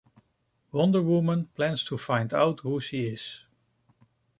Wonder 0.71 1.03
Woman 1.03 1.45
plans 1.55 1.83
to 1.83 1.95
find 1.95 2.33
out 2.33 2.61
who 2.61 2.81
she 2.81 3.05
is. 3.05 3.43